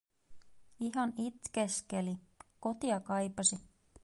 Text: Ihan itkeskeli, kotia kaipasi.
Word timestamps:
Ihan 0.79 1.13
itkeskeli, 1.25 2.17
kotia 2.59 2.99
kaipasi. 2.99 3.61